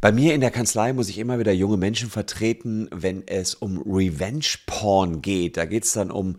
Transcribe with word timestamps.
Bei 0.00 0.12
mir 0.12 0.34
in 0.34 0.40
der 0.40 0.50
Kanzlei 0.50 0.92
muss 0.92 1.08
ich 1.08 1.18
immer 1.18 1.38
wieder 1.38 1.52
junge 1.52 1.76
Menschen 1.76 2.10
vertreten, 2.10 2.88
wenn 2.92 3.26
es 3.26 3.54
um 3.54 3.78
Revenge 3.82 4.46
Porn 4.66 5.22
geht. 5.22 5.56
Da 5.56 5.64
geht 5.64 5.84
es 5.84 5.92
dann 5.92 6.10
um 6.10 6.36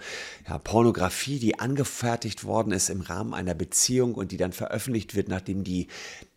ja, 0.48 0.58
Pornografie, 0.58 1.40
die 1.40 1.60
angefertigt 1.60 2.44
worden 2.44 2.74
ist 2.74 2.90
im 2.90 3.02
Rahmen 3.02 3.34
einer 3.34 3.54
Beziehung 3.54 4.16
und 4.16 4.32
die 4.32 4.38
dann 4.38 4.54
veröffentlicht 4.54 5.16
wird, 5.16 5.30
nachdem 5.30 5.64
die 5.64 5.88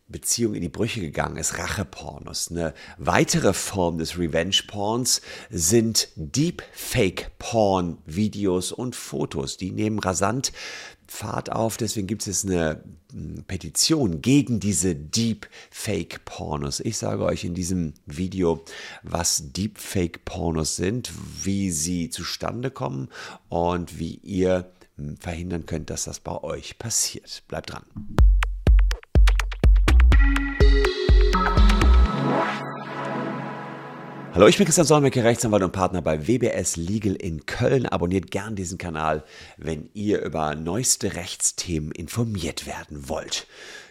Beziehung 0.06 0.54
in 0.54 0.61
die 0.61 0.69
Brüche 0.69 1.01
gegangen 1.01 1.38
ist, 1.38 1.56
Rachepornos. 1.59 2.51
Eine 2.51 2.74
weitere 2.99 3.54
Form 3.54 3.97
des 3.99 4.19
Revenge-Porns 4.19 5.22
sind 5.51 6.08
Deepfake-Porn-Videos 6.17 8.72
und 8.72 8.95
Fotos. 8.95 9.56
Die 9.56 9.71
nehmen 9.71 9.99
rasant 9.99 10.53
Fahrt 11.06 11.53
auf, 11.53 11.77
deswegen 11.77 12.06
gibt 12.06 12.27
es 12.27 12.45
eine 12.45 12.82
hm, 13.13 13.45
Petition 13.46 14.22
gegen 14.22 14.59
diese 14.59 14.96
Deepfake-Pornos. 14.96 16.80
Ich 16.80 16.96
sage 16.96 17.24
euch 17.24 17.45
in 17.45 17.55
diesem 17.55 17.95
Video, 18.06 18.64
was 19.02 19.52
Deepfake-Pornos 19.52 20.77
sind, 20.77 21.12
wie 21.42 21.70
sie 21.70 22.10
zustande 22.10 22.70
kommen 22.70 23.09
und 23.48 23.98
wie 23.98 24.14
ihr 24.23 24.70
hm, 24.96 25.16
verhindern 25.18 25.66
könnt, 25.66 25.91
dass 25.91 26.05
das 26.05 26.20
bei 26.20 26.42
euch 26.42 26.78
passiert. 26.78 27.42
Bleibt 27.48 27.73
dran. 27.73 27.84
Hallo, 34.34 34.48
ich 34.48 34.56
bin 34.56 34.66
Christian 34.66 34.84
Solmecke, 34.84 35.23
Rechtsanwalt 35.23 35.62
und 35.62 35.70
Partner 35.70 36.02
bei 36.02 36.27
WBS 36.27 36.74
Legal 36.74 37.15
in 37.15 37.46
Köln. 37.46 37.87
Abonniert 37.87 38.32
gern 38.32 38.56
diesen 38.56 38.79
Kanal, 38.79 39.23
wenn 39.59 39.91
ihr 39.95 40.23
über 40.23 40.56
neueste 40.56 41.15
Rechtsthemen 41.15 41.92
informiert 41.92 42.66
werden 42.66 43.09
wollt. 43.09 43.46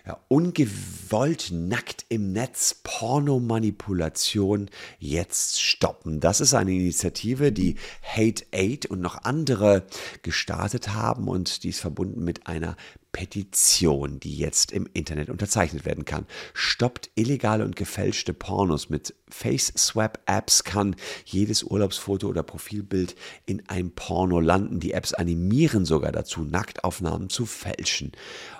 Ja, 0.05 0.19
ungewollt 0.27 1.51
nackt 1.53 2.03
im 2.09 2.33
Netz 2.33 2.81
Pornomanipulation 2.83 4.69
jetzt 4.99 5.61
stoppen. 5.61 6.19
Das 6.19 6.41
ist 6.41 6.53
eine 6.53 6.73
Initiative, 6.73 7.53
die 7.53 7.75
Hate 8.05 8.43
Aid 8.51 8.85
und 8.87 8.99
noch 8.99 9.23
andere 9.23 9.85
gestartet 10.23 10.89
haben 10.89 11.29
und 11.29 11.63
die 11.63 11.69
ist 11.69 11.79
verbunden 11.79 12.21
mit 12.25 12.47
einer 12.47 12.75
Petition, 13.13 14.19
die 14.19 14.35
jetzt 14.35 14.73
im 14.73 14.89
Internet 14.91 15.29
unterzeichnet 15.29 15.85
werden 15.85 16.03
kann. 16.03 16.25
Stoppt 16.53 17.11
illegale 17.15 17.63
und 17.63 17.77
gefälschte 17.77 18.33
Pornos. 18.33 18.89
Mit 18.89 19.15
Face-Swap-Apps 19.29 20.65
kann 20.65 20.95
jedes 21.23 21.63
Urlaubsfoto 21.63 22.27
oder 22.27 22.43
Profilbild 22.43 23.15
in 23.45 23.69
einem 23.69 23.91
Porno 23.91 24.41
landen. 24.41 24.81
Die 24.81 24.91
Apps 24.91 25.13
animieren 25.13 25.85
sogar 25.85 26.11
dazu, 26.11 26.43
Nacktaufnahmen 26.43 27.29
zu 27.29 27.45
fälschen. 27.45 28.11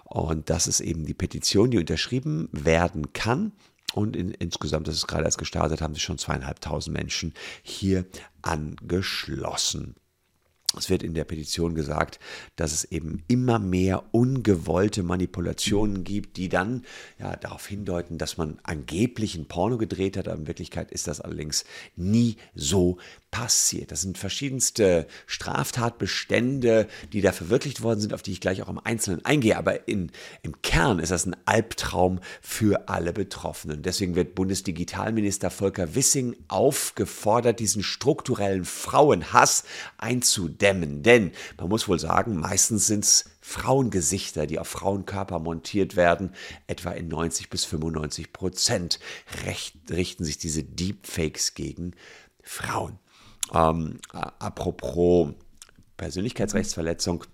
Und 0.06 0.50
das 0.50 0.68
ist 0.68 0.80
eben 0.80 1.06
die 1.06 1.16
Petition, 1.16 1.72
die 1.72 1.80
unterschrieben 1.80 2.48
werden 2.52 3.12
kann. 3.12 3.54
Und 3.94 4.16
in, 4.16 4.32
insgesamt, 4.32 4.88
das 4.88 4.96
ist 4.96 5.08
gerade 5.08 5.26
erst 5.26 5.40
gestartet, 5.40 5.82
haben 5.82 5.96
sich 5.96 6.04
schon 6.04 6.20
zweieinhalbtausend 6.20 6.96
Menschen 6.96 7.34
hier 7.64 8.06
angeschlossen. 8.44 9.96
Es 10.78 10.90
wird 10.90 11.04
in 11.04 11.14
der 11.14 11.24
Petition 11.24 11.76
gesagt, 11.76 12.20
dass 12.56 12.74
es 12.74 12.86
eben 12.86 13.24
immer 13.28 13.60
mehr 13.60 14.04
ungewollte 14.12 15.04
Manipulationen 15.04 16.04
gibt, 16.04 16.38
die 16.38 16.50
dann 16.50 16.84
ja, 17.20 17.36
darauf 17.36 17.68
hindeuten, 17.68 18.18
dass 18.18 18.38
man 18.38 18.60
angeblich 18.64 19.36
ein 19.36 19.48
Porno 19.48 19.78
gedreht 19.78 20.18
hat. 20.18 20.28
Aber 20.28 20.40
in 20.40 20.48
Wirklichkeit 20.48 20.92
ist 20.92 21.08
das 21.08 21.22
allerdings 21.22 21.66
nie 21.96 22.38
so 22.56 22.98
passiert. 23.34 23.92
Das 23.92 24.02
sind 24.02 24.20
verschiedenste 24.20 25.08
Straftatbestände, 25.26 26.88
die 27.12 27.22
da 27.22 27.32
verwirklicht 27.32 27.82
worden 27.82 28.00
sind, 28.00 28.14
auf 28.14 28.22
die 28.22 28.32
ich 28.32 28.42
gleich 28.42 28.62
auch 28.62 28.70
im 28.70 28.78
Einzelnen 28.78 29.26
eingehe. 29.26 29.58
Aber 29.58 29.88
in, 29.88 30.12
im 30.44 30.62
Kern 30.62 31.00
ist 31.00 31.12
das 31.12 31.26
ein 31.26 31.36
Albtraum 31.46 32.20
für 32.42 32.90
alle 32.90 33.12
Betroffenen. 33.12 33.82
Deswegen 33.82 34.16
wird 34.16 34.36
Bundesdigitalminister 34.36 35.50
Volker 35.50 35.96
Wissing 35.96 36.36
aufgefordert, 36.48 37.60
diesen 37.60 37.82
strukturellen 37.82 38.66
Frauenhass 38.66 39.64
einzudämmen. 40.64 41.04
Denn 41.04 41.32
man 41.58 41.70
muss 41.70 41.88
wohl 41.88 42.00
sagen, 42.00 42.38
meistens 42.38 42.88
sind 42.88 43.04
es 43.04 43.26
Frauengesichter, 43.42 44.48
die 44.48 44.60
auf 44.60 44.68
Frauenkörper 44.68 45.40
montiert 45.40 45.96
werden, 45.96 46.32
etwa 46.68 46.92
in 46.92 47.08
90 47.08 47.50
bis 47.50 47.66
95 47.66 48.32
Prozent 48.34 49.00
richten 49.46 50.24
sich 50.24 50.38
diese 50.38 50.64
Deepfakes 50.64 51.54
gegen 51.54 51.96
Frauen. 52.42 53.00
Ähm, 53.54 54.00
apropos 54.12 55.34
Persönlichkeitsrechtsverletzung, 55.98 57.26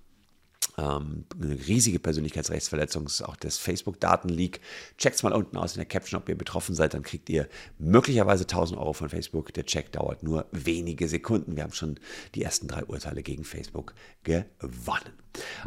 ähm, 0.79 1.25
eine 1.41 1.67
riesige 1.67 1.99
Persönlichkeitsrechtsverletzung 1.99 3.05
ist 3.05 3.21
auch 3.21 3.35
das 3.35 3.57
Facebook-Datenleak. 3.57 4.61
Checkt 4.97 5.21
mal 5.23 5.33
unten 5.33 5.57
aus 5.57 5.73
in 5.73 5.79
der 5.79 5.85
Caption, 5.85 6.19
ob 6.21 6.29
ihr 6.29 6.37
betroffen 6.37 6.75
seid, 6.75 6.93
dann 6.93 7.03
kriegt 7.03 7.29
ihr 7.29 7.47
möglicherweise 7.77 8.43
1000 8.43 8.79
Euro 8.79 8.93
von 8.93 9.09
Facebook. 9.09 9.53
Der 9.53 9.65
Check 9.65 9.91
dauert 9.91 10.23
nur 10.23 10.45
wenige 10.51 11.07
Sekunden. 11.07 11.55
Wir 11.55 11.63
haben 11.63 11.73
schon 11.73 11.99
die 12.35 12.43
ersten 12.43 12.67
drei 12.67 12.83
Urteile 12.85 13.23
gegen 13.23 13.43
Facebook 13.43 13.93
gewonnen. 14.23 15.13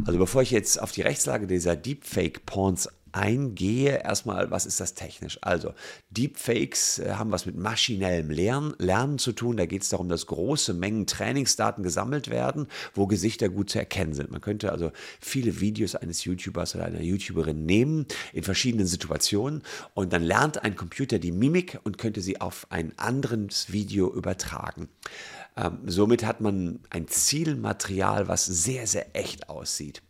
Also 0.05 0.19
bevor 0.19 0.43
ich 0.43 0.51
jetzt 0.51 0.81
auf 0.81 0.93
die 0.93 1.03
Rechtslage 1.03 1.47
dieser 1.47 1.77
Deepfake-Porns 1.77 2.89
eingehe, 3.13 4.03
erstmal, 4.03 4.51
was 4.51 4.67
ist 4.67 4.81
das 4.81 4.95
technisch? 4.95 5.39
Also, 5.43 5.75
Deepfakes 6.11 6.99
äh, 6.99 7.13
haben 7.13 7.31
was 7.31 7.47
mit 7.47 7.57
maschinellem 7.57 8.31
Lernen, 8.31 8.75
Lernen 8.79 9.19
zu 9.19 9.33
tun. 9.33 9.57
Da 9.57 9.67
geht 9.67 9.83
es 9.83 9.89
darum, 9.89 10.09
dass 10.09 10.27
große 10.27 10.75
Mengen 10.75 11.07
Trainingsdaten 11.07 11.83
gesammelt 11.83 12.29
werden, 12.29 12.67
wo 12.95 13.07
Gesichter 13.07 13.49
gut 13.49 13.71
zu 13.71 13.79
erkennen 13.79 14.15
sind. 14.15 14.31
Man 14.31 14.41
könnte 14.41 14.73
also 14.73 14.93
viele 15.21 15.61
Videos 15.61 15.95
eines 15.95 16.25
YouTubers 16.25 16.75
oder 16.75 16.85
einer 16.87 17.03
YouTuberin 17.03 17.65
nehmen 17.65 18.07
in 18.33 18.43
verschiedenen 18.43 18.87
Situationen 18.87 19.63
und 19.95 20.13
dann 20.13 20.23
lernt 20.23 20.63
ein 20.63 20.77
Computer 20.77 21.19
die 21.19 21.33
Mimik 21.33 21.79
und 21.85 21.99
könnte 21.99 22.21
sie 22.21 22.41
auf 22.41 22.67
ein 22.71 22.99
anderes 22.99 23.73
Video 23.73 24.13
übertragen. 24.13 24.89
Ähm, 25.57 25.79
somit 25.87 26.25
hat 26.25 26.41
man 26.41 26.81
ein 26.91 27.09
Zielmaterial, 27.09 28.29
was 28.29 28.47
sehr, 28.47 28.87
sehr 28.87 29.15
echt 29.15 29.49
aussieht. 29.49 30.03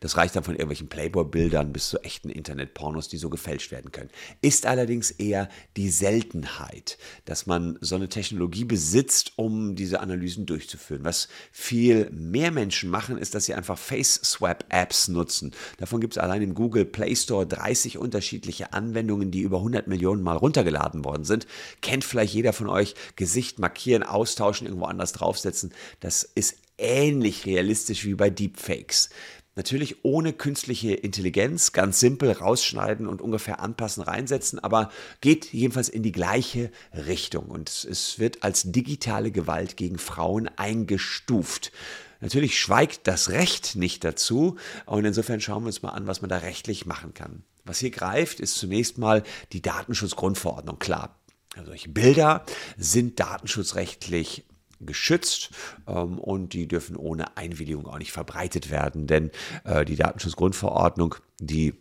Das 0.00 0.16
reicht 0.16 0.36
dann 0.36 0.44
von 0.44 0.54
irgendwelchen 0.54 0.88
Playboy-Bildern 0.88 1.72
bis 1.72 1.88
zu 1.88 1.98
echten 2.02 2.30
Internet-Pornos, 2.30 3.08
die 3.08 3.16
so 3.16 3.30
gefälscht 3.30 3.72
werden 3.72 3.92
können. 3.92 4.10
Ist 4.40 4.66
allerdings 4.66 5.10
eher 5.10 5.48
die 5.76 5.90
Seltenheit, 5.90 6.98
dass 7.24 7.46
man 7.46 7.78
so 7.80 7.96
eine 7.96 8.08
Technologie 8.08 8.64
besitzt, 8.64 9.32
um 9.36 9.74
diese 9.76 10.00
Analysen 10.00 10.46
durchzuführen. 10.46 11.04
Was 11.04 11.28
viel 11.52 12.10
mehr 12.10 12.50
Menschen 12.50 12.90
machen, 12.90 13.18
ist, 13.18 13.34
dass 13.34 13.46
sie 13.46 13.54
einfach 13.54 13.78
Face-Swap-Apps 13.78 15.08
nutzen. 15.08 15.52
Davon 15.78 16.00
gibt 16.00 16.14
es 16.14 16.18
allein 16.18 16.42
im 16.42 16.54
Google 16.54 16.84
Play 16.84 17.14
Store 17.16 17.46
30 17.46 17.98
unterschiedliche 17.98 18.72
Anwendungen, 18.72 19.30
die 19.30 19.40
über 19.40 19.58
100 19.58 19.86
Millionen 19.86 20.22
Mal 20.22 20.36
runtergeladen 20.36 21.04
worden 21.04 21.24
sind. 21.24 21.46
Kennt 21.80 22.04
vielleicht 22.04 22.34
jeder 22.34 22.52
von 22.52 22.68
euch. 22.68 22.94
Gesicht 23.16 23.58
markieren, 23.58 24.02
austauschen, 24.02 24.66
irgendwo 24.66 24.86
anders 24.86 25.12
draufsetzen. 25.12 25.72
Das 26.00 26.22
ist 26.22 26.56
ähnlich 26.78 27.46
realistisch 27.46 28.04
wie 28.04 28.14
bei 28.14 28.30
Deepfakes. 28.30 29.10
Natürlich 29.56 30.04
ohne 30.04 30.34
künstliche 30.34 30.92
Intelligenz, 30.92 31.72
ganz 31.72 31.98
simpel 31.98 32.30
rausschneiden 32.30 33.06
und 33.06 33.22
ungefähr 33.22 33.60
anpassen, 33.60 34.02
reinsetzen, 34.02 34.58
aber 34.58 34.90
geht 35.22 35.50
jedenfalls 35.50 35.88
in 35.88 36.02
die 36.02 36.12
gleiche 36.12 36.70
Richtung 36.92 37.46
und 37.46 37.70
es 37.70 38.18
wird 38.18 38.42
als 38.42 38.70
digitale 38.70 39.30
Gewalt 39.30 39.78
gegen 39.78 39.96
Frauen 39.96 40.50
eingestuft. 40.56 41.72
Natürlich 42.20 42.60
schweigt 42.60 43.06
das 43.06 43.30
Recht 43.30 43.76
nicht 43.76 44.04
dazu 44.04 44.56
und 44.84 45.06
insofern 45.06 45.40
schauen 45.40 45.62
wir 45.62 45.68
uns 45.68 45.80
mal 45.80 45.90
an, 45.90 46.06
was 46.06 46.20
man 46.20 46.28
da 46.28 46.36
rechtlich 46.36 46.84
machen 46.84 47.14
kann. 47.14 47.42
Was 47.64 47.78
hier 47.78 47.90
greift, 47.90 48.40
ist 48.40 48.56
zunächst 48.56 48.98
mal 48.98 49.22
die 49.52 49.62
Datenschutzgrundverordnung. 49.62 50.78
Klar, 50.78 51.18
solche 51.64 51.88
Bilder 51.88 52.44
sind 52.76 53.18
datenschutzrechtlich 53.20 54.44
geschützt 54.80 55.50
ähm, 55.86 56.18
und 56.18 56.52
die 56.52 56.68
dürfen 56.68 56.96
ohne 56.96 57.36
Einwilligung 57.36 57.86
auch 57.86 57.98
nicht 57.98 58.12
verbreitet 58.12 58.70
werden, 58.70 59.06
denn 59.06 59.30
äh, 59.64 59.84
die 59.84 59.96
Datenschutzgrundverordnung, 59.96 61.16
die 61.40 61.74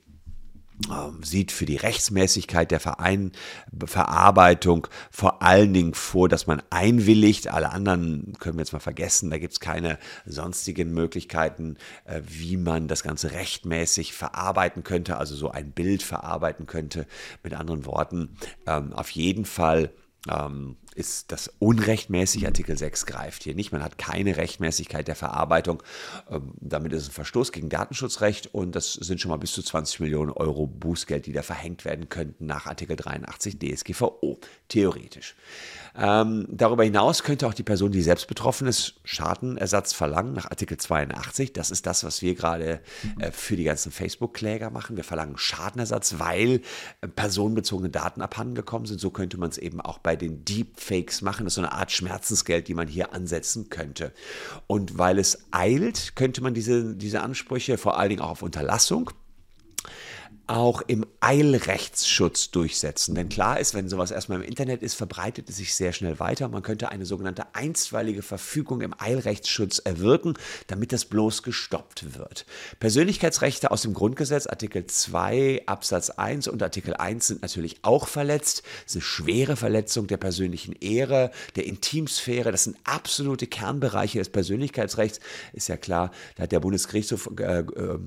ähm, 0.91 1.23
sieht 1.23 1.51
für 1.53 1.65
die 1.65 1.77
Rechtsmäßigkeit 1.77 2.69
der 2.69 2.81
Verein 2.81 3.31
Verarbeitung 3.85 4.87
vor 5.09 5.41
allen 5.41 5.73
Dingen 5.73 5.93
vor, 5.93 6.27
dass 6.27 6.47
man 6.47 6.61
einwilligt. 6.69 7.47
Alle 7.47 7.71
anderen 7.71 8.33
können 8.39 8.57
wir 8.57 8.61
jetzt 8.61 8.73
mal 8.73 8.79
vergessen. 8.79 9.29
Da 9.29 9.37
gibt 9.37 9.53
es 9.53 9.59
keine 9.59 9.97
sonstigen 10.25 10.93
Möglichkeiten, 10.93 11.77
äh, 12.03 12.21
wie 12.27 12.57
man 12.57 12.87
das 12.87 13.03
Ganze 13.03 13.31
rechtmäßig 13.31 14.13
verarbeiten 14.13 14.83
könnte, 14.83 15.17
also 15.17 15.35
so 15.35 15.49
ein 15.49 15.71
Bild 15.71 16.03
verarbeiten 16.03 16.65
könnte. 16.65 17.07
Mit 17.41 17.53
anderen 17.53 17.85
Worten, 17.85 18.37
ähm, 18.67 18.91
auf 18.91 19.09
jeden 19.11 19.45
Fall 19.45 19.91
ähm, 20.29 20.75
ist 20.95 21.31
das 21.31 21.51
unrechtmäßig. 21.59 22.45
Artikel 22.45 22.77
6 22.77 23.05
greift 23.05 23.43
hier 23.43 23.53
nicht. 23.53 23.71
Man 23.71 23.83
hat 23.83 23.97
keine 23.97 24.37
Rechtmäßigkeit 24.37 25.07
der 25.07 25.15
Verarbeitung. 25.15 25.83
Ähm, 26.29 26.53
damit 26.59 26.93
ist 26.93 27.03
es 27.03 27.09
ein 27.09 27.13
Verstoß 27.13 27.51
gegen 27.51 27.69
Datenschutzrecht 27.69 28.53
und 28.53 28.75
das 28.75 28.93
sind 28.93 29.21
schon 29.21 29.29
mal 29.29 29.37
bis 29.37 29.51
zu 29.51 29.61
20 29.61 29.99
Millionen 29.99 30.31
Euro 30.31 30.67
Bußgeld, 30.67 31.25
die 31.25 31.33
da 31.33 31.41
verhängt 31.41 31.85
werden 31.85 32.09
könnten 32.09 32.45
nach 32.45 32.65
Artikel 32.65 32.95
83 32.95 33.59
DSGVO, 33.59 34.39
theoretisch. 34.69 35.35
Ähm, 35.97 36.45
darüber 36.49 36.83
hinaus 36.83 37.23
könnte 37.23 37.47
auch 37.47 37.53
die 37.53 37.63
Person, 37.63 37.91
die 37.91 38.01
selbst 38.01 38.27
betroffen 38.27 38.67
ist, 38.67 38.95
Schadenersatz 39.05 39.93
verlangen 39.93 40.33
nach 40.33 40.51
Artikel 40.51 40.77
82. 40.77 41.53
Das 41.53 41.71
ist 41.71 41.85
das, 41.85 42.03
was 42.03 42.21
wir 42.21 42.35
gerade 42.35 42.81
äh, 43.19 43.31
für 43.31 43.55
die 43.55 43.63
ganzen 43.63 43.93
Facebook-Kläger 43.93 44.71
machen. 44.71 44.97
Wir 44.97 45.05
verlangen 45.05 45.37
Schadenersatz, 45.37 46.15
weil 46.17 46.61
äh, 46.99 47.07
personenbezogene 47.07 47.89
Daten 47.89 48.21
abhanden 48.21 48.55
gekommen 48.55 48.85
sind. 48.85 48.99
So 48.99 49.09
könnte 49.09 49.37
man 49.37 49.49
es 49.49 49.57
eben 49.57 49.79
auch 49.79 49.99
bei 49.99 50.17
den 50.17 50.43
Deepfakes 50.85 51.21
machen. 51.21 51.45
Das 51.45 51.51
ist 51.51 51.55
so 51.55 51.61
eine 51.61 51.71
Art 51.71 51.91
Schmerzensgeld, 51.91 52.67
die 52.67 52.73
man 52.73 52.87
hier 52.87 53.13
ansetzen 53.13 53.69
könnte. 53.69 54.13
Und 54.67 54.97
weil 54.97 55.19
es 55.19 55.45
eilt, 55.51 56.15
könnte 56.15 56.41
man 56.41 56.53
diese, 56.53 56.95
diese 56.95 57.21
Ansprüche 57.21 57.77
vor 57.77 57.97
allen 57.97 58.09
Dingen 58.09 58.21
auch 58.21 58.29
auf 58.29 58.41
Unterlassung 58.41 59.11
auch 60.47 60.81
im 60.81 61.05
Eilrechtsschutz 61.19 62.51
durchsetzen. 62.51 63.15
Denn 63.15 63.29
klar 63.29 63.59
ist, 63.59 63.73
wenn 63.73 63.89
sowas 63.89 64.11
erstmal 64.11 64.39
im 64.41 64.47
Internet 64.47 64.83
ist, 64.83 64.93
verbreitet 64.93 65.49
es 65.49 65.57
sich 65.57 65.75
sehr 65.75 65.93
schnell 65.93 66.19
weiter. 66.19 66.47
Man 66.47 66.63
könnte 66.63 66.89
eine 66.89 67.05
sogenannte 67.05 67.53
einstweilige 67.53 68.21
Verfügung 68.21 68.81
im 68.81 68.93
Eilrechtsschutz 68.97 69.79
erwirken, 69.79 70.33
damit 70.67 70.93
das 70.93 71.05
bloß 71.05 71.43
gestoppt 71.43 72.17
wird. 72.17 72.45
Persönlichkeitsrechte 72.79 73.71
aus 73.71 73.81
dem 73.81 73.93
Grundgesetz, 73.93 74.47
Artikel 74.47 74.85
2 74.85 75.63
Absatz 75.65 76.09
1 76.11 76.47
und 76.47 76.61
Artikel 76.61 76.93
1 76.93 77.27
sind 77.27 77.41
natürlich 77.41 77.77
auch 77.81 78.07
verletzt. 78.07 78.63
Das 78.83 78.95
ist 78.95 78.95
eine 78.95 79.01
schwere 79.01 79.55
Verletzung 79.55 80.07
der 80.07 80.17
persönlichen 80.17 80.73
Ehre, 80.73 81.31
der 81.55 81.65
Intimsphäre. 81.65 82.51
Das 82.51 82.65
sind 82.65 82.77
absolute 82.83 83.47
Kernbereiche 83.47 84.19
des 84.19 84.29
Persönlichkeitsrechts. 84.29 85.19
Ist 85.53 85.69
ja 85.69 85.77
klar, 85.77 86.11
da 86.35 86.43
hat 86.43 86.51
der 86.51 86.59
Bundesgerichtshof 86.59 87.29
äh, 87.39 87.59
äh, 87.59 87.63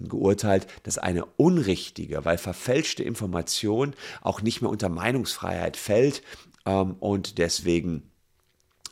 geurteilt, 0.09 0.67
dass 0.85 0.99
eine 0.99 1.25
unrichtige, 1.37 2.25
weil 2.29 2.37
verfälschte 2.37 3.03
Information 3.03 3.95
auch 4.21 4.43
nicht 4.43 4.61
mehr 4.61 4.71
unter 4.71 4.91
Meinungsfreiheit 4.91 5.79
fällt 5.79 6.23
ähm, 6.67 6.97
und 7.01 7.39
deswegen 7.39 8.03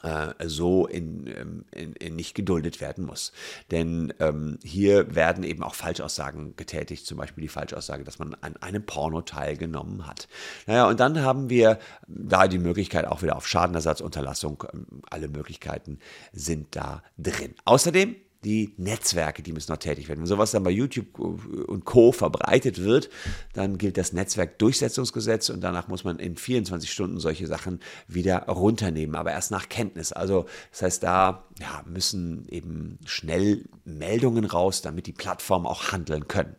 äh, 0.03 0.49
so 0.49 0.87
in, 0.87 1.27
ähm, 1.27 1.65
in, 1.71 1.93
in, 1.93 2.17
nicht 2.17 2.35
geduldet 2.35 2.81
werden 2.81 3.05
muss. 3.05 3.33
Denn 3.71 4.15
ähm, 4.21 4.59
hier 4.63 5.15
werden 5.15 5.45
eben 5.45 5.63
auch 5.63 5.75
Falschaussagen 5.75 6.57
getätigt, 6.57 7.05
zum 7.05 7.19
Beispiel 7.19 7.43
die 7.43 7.49
Falschaussage, 7.49 8.05
dass 8.05 8.19
man 8.19 8.35
an 8.41 8.57
einem 8.57 8.87
Porno 8.87 9.21
teilgenommen 9.21 10.07
hat. 10.07 10.29
Naja, 10.67 10.89
und 10.89 10.99
dann 10.99 11.21
haben 11.21 11.51
wir 11.51 11.79
da 12.09 12.49
die 12.49 12.59
Möglichkeit 12.59 13.07
auch 13.07 13.21
wieder 13.21 13.37
auf 13.37 13.47
Schadenersatz, 13.47 14.01
Unterlassung, 14.01 14.65
ähm, 14.73 15.03
alle 15.11 15.29
Möglichkeiten 15.29 15.99
sind 16.33 16.75
da 16.75 17.03
drin. 17.19 17.55
Außerdem 17.67 18.17
die 18.47 18.73
Netzwerke, 18.77 19.43
die 19.43 19.53
müssen 19.53 19.73
noch 19.73 19.79
tätig 19.79 20.09
werden. 20.09 20.21
Wenn 20.21 20.27
sowas 20.27 20.53
dann 20.53 20.63
bei 20.63 20.71
YouTube 20.71 21.19
und 21.19 21.85
Co. 21.85 22.13
verbreitet 22.13 22.83
wird, 22.83 23.11
dann 23.55 23.77
gilt 23.77 23.99
das 23.99 24.13
Netzwerkdurchsetzungsgesetz 24.13 25.51
und 25.51 25.61
danach 25.63 25.89
muss 25.89 26.05
man 26.05 26.21
in 26.21 26.37
24 26.37 26.91
Stunden 26.91 27.19
solche 27.19 27.49
Sachen 27.49 27.81
wieder 28.07 28.45
runternehmen, 28.45 29.17
aber 29.17 29.33
erst 29.33 29.51
nach 29.51 29.69
Kenntnis. 29.69 30.13
Also 30.13 30.47
das 30.71 30.83
heißt, 30.83 31.03
da 31.03 31.45
ja, 31.59 31.83
müssen 31.87 32.47
eben 32.49 33.01
schnell 33.05 33.65
Meldungen 33.85 34.45
raus, 34.45 34.81
damit 34.81 35.07
die 35.07 35.13
Plattformen 35.13 35.67
auch 35.67 35.91
handeln 35.91 36.29
können. 36.29 36.55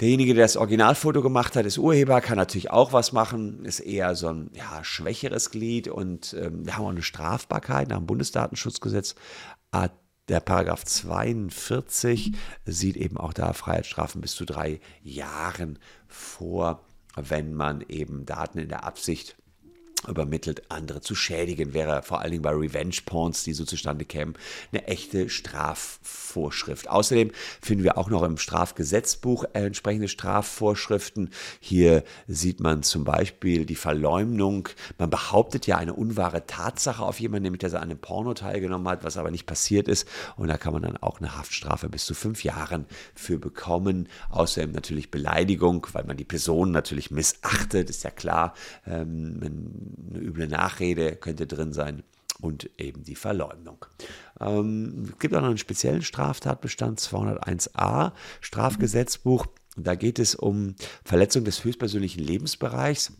Derjenige, 0.00 0.34
der 0.34 0.44
das 0.44 0.56
Originalfoto 0.56 1.22
gemacht 1.22 1.56
hat, 1.56 1.64
ist 1.64 1.78
Urheber, 1.78 2.20
kann 2.20 2.36
natürlich 2.36 2.70
auch 2.70 2.92
was 2.92 3.12
machen, 3.12 3.64
ist 3.64 3.80
eher 3.80 4.14
so 4.14 4.28
ein 4.28 4.50
ja, 4.52 4.82
schwächeres 4.82 5.50
Glied 5.50 5.88
und 5.88 6.34
ähm, 6.38 6.66
wir 6.66 6.76
haben 6.76 6.84
auch 6.84 6.90
eine 6.90 7.02
Strafbarkeit 7.02 7.88
nach 7.88 7.98
dem 7.98 8.06
Bundesdatenschutzgesetz. 8.06 9.14
Der 10.28 10.40
Paragraph 10.40 10.84
42 10.84 12.32
sieht 12.64 12.96
eben 12.96 13.16
auch 13.16 13.32
da 13.32 13.52
Freiheitsstrafen 13.52 14.20
bis 14.20 14.34
zu 14.34 14.44
drei 14.44 14.80
Jahren 15.02 15.78
vor, 16.06 16.84
wenn 17.16 17.54
man 17.54 17.80
eben 17.88 18.24
Daten 18.24 18.58
in 18.58 18.68
der 18.68 18.84
Absicht 18.84 19.36
übermittelt, 20.08 20.62
andere 20.68 21.00
zu 21.00 21.14
schädigen, 21.14 21.74
wäre 21.74 22.02
vor 22.02 22.20
allen 22.20 22.32
Dingen 22.32 22.42
bei 22.42 22.50
Revenge-Porns, 22.50 23.44
die 23.44 23.52
so 23.52 23.64
zustande 23.64 24.04
kämen, 24.04 24.34
eine 24.72 24.86
echte 24.86 25.28
Strafvorschrift. 25.28 26.88
Außerdem 26.88 27.30
finden 27.60 27.84
wir 27.84 27.98
auch 27.98 28.10
noch 28.10 28.22
im 28.22 28.36
Strafgesetzbuch 28.36 29.44
entsprechende 29.52 30.08
Strafvorschriften. 30.08 31.30
Hier 31.60 32.04
sieht 32.26 32.60
man 32.60 32.82
zum 32.82 33.04
Beispiel 33.04 33.66
die 33.66 33.74
Verleumdung. 33.74 34.68
Man 34.98 35.10
behauptet 35.10 35.66
ja 35.66 35.76
eine 35.76 35.94
unwahre 35.94 36.46
Tatsache 36.46 37.02
auf 37.02 37.20
jemanden, 37.20 37.44
nämlich 37.44 37.60
dass 37.60 37.72
er 37.74 37.82
an 37.82 37.90
einem 37.90 37.98
Porno 37.98 38.34
teilgenommen 38.34 38.88
hat, 38.88 39.04
was 39.04 39.16
aber 39.16 39.30
nicht 39.30 39.46
passiert 39.46 39.88
ist. 39.88 40.08
Und 40.36 40.48
da 40.48 40.56
kann 40.56 40.72
man 40.72 40.82
dann 40.82 40.96
auch 40.96 41.20
eine 41.20 41.36
Haftstrafe 41.36 41.88
bis 41.88 42.04
zu 42.04 42.14
fünf 42.14 42.44
Jahren 42.44 42.86
für 43.14 43.38
bekommen. 43.38 44.08
Außerdem 44.30 44.72
natürlich 44.72 45.10
Beleidigung, 45.10 45.86
weil 45.92 46.04
man 46.04 46.16
die 46.16 46.24
Person 46.24 46.70
natürlich 46.70 47.10
missachtet, 47.10 47.90
ist 47.90 48.04
ja 48.04 48.10
klar. 48.10 48.54
Ähm, 48.86 49.91
eine 50.10 50.18
üble 50.20 50.48
Nachrede 50.48 51.16
könnte 51.16 51.46
drin 51.46 51.72
sein 51.72 52.02
und 52.40 52.68
eben 52.78 53.04
die 53.04 53.14
Verleumdung. 53.14 53.86
Ähm, 54.40 55.10
es 55.12 55.18
gibt 55.18 55.34
auch 55.34 55.40
noch 55.40 55.48
einen 55.48 55.58
speziellen 55.58 56.02
Straftatbestand 56.02 57.00
201a 57.00 58.12
Strafgesetzbuch. 58.40 59.46
Da 59.76 59.94
geht 59.94 60.18
es 60.18 60.34
um 60.34 60.74
Verletzung 61.04 61.44
des 61.44 61.64
höchstpersönlichen 61.64 62.22
Lebensbereichs. 62.22 63.12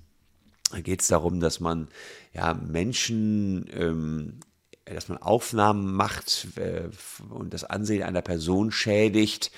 Da 0.71 0.81
geht 0.81 1.03
es 1.03 1.09
darum, 1.09 1.41
dass 1.41 1.61
man 1.61 1.89
ja, 2.35 2.55
Menschen 2.55 3.67
ähm, 3.73 4.41
dass 4.85 5.09
man 5.09 5.19
Aufnahmen 5.19 5.95
macht 5.95 6.49
äh, 6.57 6.89
und 7.31 7.55
das 7.55 7.65
Ansehen 7.65 8.03
einer 8.03 8.23
Person 8.23 8.73
schädigt 8.73 9.53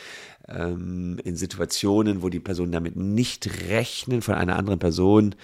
ähm, 0.48 1.18
in 1.24 1.36
Situationen, 1.36 2.22
wo 2.22 2.28
die 2.28 2.40
Personen 2.40 2.72
damit 2.72 2.96
nicht 2.96 3.68
rechnen, 3.68 4.22
von 4.22 4.34
einer 4.34 4.56
anderen 4.56 4.78
Person 4.78 5.34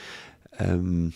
ähm, 0.58 1.12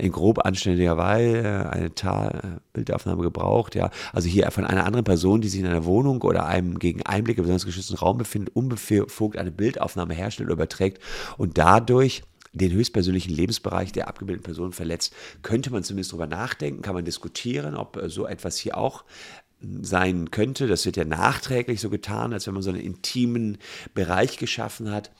in 0.00 0.12
grob 0.12 0.44
anständiger 0.44 0.96
Weise 0.96 1.70
eine 1.70 1.94
Ta 1.94 2.60
Bildaufnahme 2.72 3.22
gebraucht. 3.22 3.74
Ja. 3.74 3.90
Also 4.12 4.28
hier 4.28 4.50
von 4.50 4.64
einer 4.64 4.84
anderen 4.84 5.04
Person, 5.04 5.40
die 5.40 5.48
sich 5.48 5.60
in 5.60 5.66
einer 5.66 5.84
Wohnung 5.84 6.22
oder 6.22 6.46
einem 6.46 6.78
gegen 6.78 7.02
Einblick 7.02 7.38
im 7.38 7.44
besonders 7.44 7.66
geschützten 7.66 7.96
Raum 7.96 8.18
befindet, 8.18 8.54
unbefugt 8.54 9.36
eine 9.36 9.50
Bildaufnahme 9.50 10.14
herstellt 10.14 10.48
oder 10.48 10.54
überträgt 10.54 11.02
und 11.36 11.58
dadurch 11.58 12.22
den 12.52 12.72
höchstpersönlichen 12.72 13.34
Lebensbereich 13.34 13.92
der 13.92 14.08
abgebildeten 14.08 14.44
Person 14.44 14.72
verletzt, 14.72 15.14
könnte 15.42 15.70
man 15.70 15.84
zumindest 15.84 16.12
darüber 16.12 16.26
nachdenken, 16.26 16.82
kann 16.82 16.94
man 16.94 17.04
diskutieren, 17.04 17.74
ob 17.76 17.96
äh, 17.96 18.08
so 18.08 18.26
etwas 18.26 18.58
hier 18.58 18.76
auch 18.76 19.04
hm, 19.60 19.82
sein 19.84 20.30
könnte. 20.30 20.66
Das 20.66 20.84
wird 20.84 20.96
ja 20.96 21.04
nachträglich 21.04 21.80
so 21.80 21.88
getan, 21.90 22.32
als 22.32 22.46
wenn 22.46 22.54
man 22.54 22.62
so 22.62 22.70
einen 22.70 22.80
intimen 22.80 23.58
Bereich 23.94 24.36
geschaffen 24.36 24.90
hat. 24.90 25.10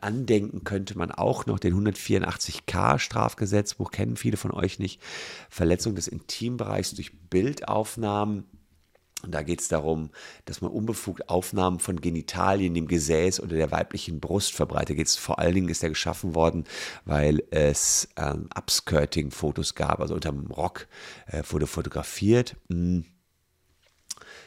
Andenken 0.00 0.64
könnte 0.64 0.96
man 0.96 1.10
auch 1.10 1.44
noch 1.46 1.58
den 1.58 1.74
184k 1.74 2.98
Strafgesetzbuch, 2.98 3.90
kennen 3.90 4.16
viele 4.16 4.36
von 4.36 4.52
euch 4.52 4.78
nicht. 4.78 5.02
Verletzung 5.50 5.94
des 5.94 6.08
Intimbereichs 6.08 6.94
durch 6.94 7.12
Bildaufnahmen. 7.28 8.44
Und 9.22 9.34
da 9.34 9.42
geht 9.42 9.60
es 9.60 9.68
darum, 9.68 10.10
dass 10.46 10.62
man 10.62 10.70
unbefugt 10.70 11.28
Aufnahmen 11.28 11.78
von 11.78 12.00
Genitalien, 12.00 12.72
dem 12.72 12.88
Gesäß 12.88 13.40
oder 13.40 13.54
der 13.54 13.70
weiblichen 13.70 14.18
Brust 14.18 14.54
verbreitet. 14.54 14.96
Geht's, 14.96 15.16
vor 15.16 15.38
allen 15.38 15.54
Dingen 15.54 15.68
ist 15.68 15.82
er 15.82 15.90
geschaffen 15.90 16.34
worden, 16.34 16.64
weil 17.04 17.42
es 17.50 18.08
ähm, 18.16 18.48
Upskirting-Fotos 18.56 19.74
gab, 19.74 20.00
also 20.00 20.14
unterm 20.14 20.46
Rock 20.46 20.88
äh, 21.26 21.42
wurde 21.50 21.66
fotografiert. 21.66 22.56
Hm 22.70 23.04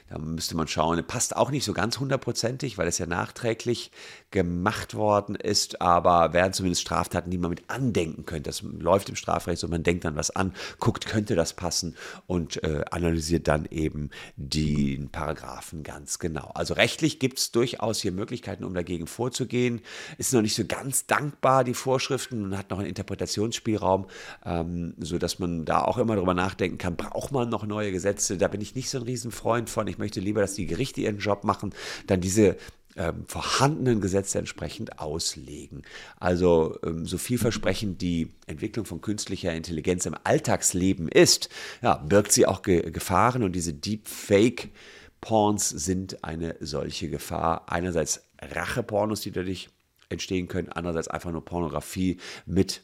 da 0.10 0.18
müsste 0.20 0.56
man 0.56 0.68
schauen. 0.68 1.04
Passt 1.06 1.36
auch 1.36 1.50
nicht 1.50 1.64
so 1.64 1.74
ganz 1.74 2.00
hundertprozentig, 2.00 2.78
weil 2.78 2.88
es 2.88 2.98
ja 2.98 3.06
nachträglich 3.06 3.92
gemacht 4.32 4.96
worden 4.96 5.36
ist, 5.36 5.82
aber 5.82 6.34
wären 6.34 6.54
zumindest 6.54 6.82
Straftaten, 6.82 7.30
die 7.30 7.38
man 7.38 7.52
mit 7.52 7.70
andenken 7.70 8.26
könnte. 8.26 8.50
Das 8.50 8.62
läuft 8.62 9.10
im 9.10 9.16
Strafrecht 9.16 9.60
so, 9.60 9.68
man 9.68 9.84
denkt 9.84 10.06
dann 10.06 10.16
was 10.16 10.32
an, 10.32 10.54
guckt, 10.80 11.06
könnte 11.06 11.36
das 11.36 11.54
passen 11.54 11.96
und 12.26 12.64
äh, 12.64 12.84
analysiert 12.92 13.48
dann 13.48 13.66
eben 13.70 14.10
den 14.36 15.10
Paragraphen 15.10 15.84
ganz 15.84 16.20
genau. 16.20 16.52
Also 16.56 16.74
rechtlich 16.74 17.20
gibt 17.20 17.40
es 17.40 17.52
durchaus 17.52 18.02
hier 18.02 18.12
Möglichkeiten, 18.12 18.64
um 18.64 18.74
dagegen 18.74 19.08
vorzugehen. 19.08 19.82
Ist 20.18 20.34
noch 20.34 20.42
nicht 20.42 20.56
so 20.56 20.66
ganz 20.66 21.06
dankbar, 21.06 21.64
die 21.64 21.74
Vorschriften, 21.74 22.50
man 22.50 22.58
hat 22.58 22.72
noch 22.72 22.80
einen 22.80 22.90
Interpretationsspielraum, 22.90 24.08
ähm, 24.46 24.96
sodass 24.98 25.40
man 25.40 25.66
da 25.66 25.82
auch 25.84 25.98
immer 25.98 26.16
drüber 26.16 26.34
nachdenken 26.34 26.78
kann, 26.78 26.96
braucht 26.96 27.32
man 27.32 27.50
noch 27.50 27.66
neue 27.66 27.92
Gesetze? 27.92 28.38
Da 28.38 28.48
bin 28.48 28.62
ich 28.62 28.76
nicht 28.76 28.90
so 28.90 28.98
ein 28.98 29.04
Riesenfreund 29.04 29.70
von. 29.70 29.88
Ich 29.88 29.93
möchte 29.98 30.20
lieber, 30.20 30.42
dass 30.42 30.56
die 30.56 30.66
Gerichte 30.66 31.02
ihren 31.02 31.20
Job 31.20 31.44
machen, 31.44 31.74
dann 32.08 32.22
diese 32.22 32.58
ähm, 32.96 33.26
vorhandenen 33.28 34.02
Gesetze 34.02 34.38
entsprechend 34.40 35.00
auslegen. 35.00 35.82
Also 36.20 36.78
ähm, 36.84 37.06
so 37.06 37.18
vielversprechend 37.18 38.02
die 38.02 38.30
Entwicklung 38.46 38.86
von 38.86 39.02
künstlicher 39.02 39.54
Intelligenz 39.54 40.06
im 40.06 40.16
Alltagsleben 40.24 41.08
ist, 41.08 41.50
ja, 41.82 41.96
birgt 41.96 42.32
sie 42.32 42.46
auch 42.46 42.62
Ge 42.62 42.92
Gefahren 42.92 43.42
und 43.44 43.54
diese 43.54 43.74
Deepfake-Porns 43.74 45.70
sind 45.70 46.24
eine 46.24 46.56
solche 46.60 47.10
Gefahr. 47.10 47.64
Einerseits 47.68 48.22
Rachepornos, 48.40 49.22
die 49.22 49.32
dadurch 49.32 49.70
entstehen 50.10 50.48
können, 50.48 50.70
andererseits 50.70 51.08
einfach 51.08 51.32
nur 51.32 51.44
Pornografie 51.44 52.18
mit 52.46 52.84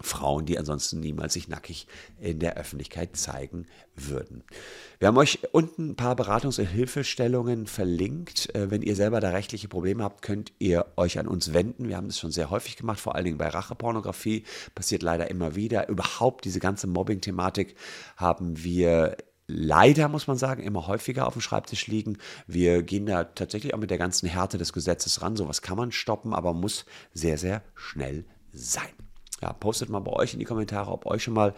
Frauen, 0.00 0.46
die 0.46 0.58
ansonsten 0.58 1.00
niemals 1.00 1.34
sich 1.34 1.48
nackig 1.48 1.86
in 2.20 2.38
der 2.38 2.56
Öffentlichkeit 2.56 3.16
zeigen 3.16 3.66
würden. 3.94 4.42
Wir 4.98 5.08
haben 5.08 5.18
euch 5.18 5.40
unten 5.52 5.90
ein 5.90 5.96
paar 5.96 6.16
Beratungs- 6.16 6.58
und 6.58 6.66
Hilfestellungen 6.66 7.66
verlinkt. 7.66 8.54
Äh, 8.54 8.70
wenn 8.70 8.82
ihr 8.82 8.96
selber 8.96 9.20
da 9.20 9.30
rechtliche 9.30 9.68
Probleme 9.68 10.02
habt, 10.02 10.22
könnt 10.22 10.52
ihr 10.58 10.86
euch 10.96 11.18
an 11.18 11.28
uns 11.28 11.52
wenden. 11.52 11.88
Wir 11.88 11.96
haben 11.96 12.08
das 12.08 12.18
schon 12.18 12.32
sehr 12.32 12.50
häufig 12.50 12.76
gemacht, 12.76 13.00
vor 13.00 13.14
allen 13.14 13.24
Dingen 13.24 13.38
bei 13.38 13.48
Rachepornografie. 13.48 14.44
Passiert 14.74 15.02
leider 15.02 15.30
immer 15.30 15.54
wieder. 15.54 15.88
Überhaupt 15.88 16.44
diese 16.44 16.60
ganze 16.60 16.86
Mobbing-Thematik 16.86 17.76
haben 18.16 18.62
wir 18.62 19.16
leider, 19.46 20.08
muss 20.08 20.26
man 20.26 20.38
sagen, 20.38 20.62
immer 20.62 20.86
häufiger 20.86 21.26
auf 21.26 21.34
dem 21.34 21.42
Schreibtisch 21.42 21.86
liegen. 21.86 22.18
Wir 22.46 22.82
gehen 22.82 23.06
da 23.06 23.24
tatsächlich 23.24 23.74
auch 23.74 23.78
mit 23.78 23.90
der 23.90 23.98
ganzen 23.98 24.28
Härte 24.28 24.58
des 24.58 24.72
Gesetzes 24.72 25.20
ran. 25.22 25.36
Sowas 25.36 25.62
kann 25.62 25.76
man 25.76 25.92
stoppen, 25.92 26.32
aber 26.32 26.54
muss 26.54 26.86
sehr, 27.12 27.38
sehr 27.38 27.62
schnell 27.74 28.24
sein. 28.52 28.92
Ja, 29.42 29.52
postet 29.52 29.88
mal 29.88 30.00
bei 30.00 30.12
euch 30.12 30.32
in 30.32 30.38
die 30.38 30.44
Kommentare, 30.44 30.90
ob 30.90 31.04
euch 31.04 31.24
schon 31.24 31.34
mal 31.34 31.54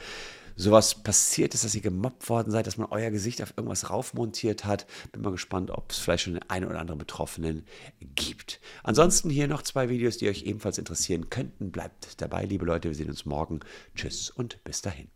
sowas 0.56 1.02
passiert 1.02 1.54
ist, 1.54 1.64
dass 1.64 1.74
ihr 1.74 1.80
gemobbt 1.80 2.28
worden 2.28 2.50
seid, 2.50 2.66
dass 2.66 2.76
man 2.76 2.88
euer 2.90 3.10
Gesicht 3.10 3.42
auf 3.42 3.54
irgendwas 3.56 3.90
raufmontiert 3.90 4.64
hat. 4.64 4.86
Bin 5.12 5.22
mal 5.22 5.32
gespannt, 5.32 5.70
ob 5.70 5.90
es 5.90 5.98
vielleicht 5.98 6.24
schon 6.24 6.34
den 6.34 6.48
einen 6.48 6.66
oder 6.66 6.78
anderen 6.78 6.98
Betroffenen 6.98 7.66
gibt. 8.00 8.60
Ansonsten 8.82 9.30
hier 9.30 9.48
noch 9.48 9.62
zwei 9.62 9.88
Videos, 9.88 10.16
die 10.16 10.28
euch 10.28 10.44
ebenfalls 10.44 10.78
interessieren 10.78 11.28
könnten. 11.28 11.72
Bleibt 11.72 12.20
dabei, 12.20 12.44
liebe 12.44 12.64
Leute. 12.64 12.88
Wir 12.88 12.94
sehen 12.94 13.10
uns 13.10 13.24
morgen. 13.24 13.60
Tschüss 13.94 14.30
und 14.30 14.62
bis 14.64 14.80
dahin. 14.80 15.08